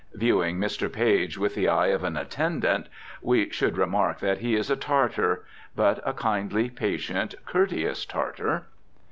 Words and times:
Viewing 0.15 0.57
Mr. 0.57 0.91
Page 0.91 1.37
with 1.37 1.53
the 1.53 1.69
eye 1.69 1.89
of 1.89 2.03
an 2.03 2.17
attendant, 2.17 2.87
we 3.21 3.51
should 3.51 3.77
remark 3.77 4.17
that 4.19 4.39
he 4.39 4.55
is 4.55 4.71
a 4.71 4.75
Tartar. 4.75 5.45
But 5.75 6.01
a 6.03 6.13
kindly, 6.13 6.71
patient, 6.71 7.35
courteous 7.45 8.03
Tartar. 8.03 8.65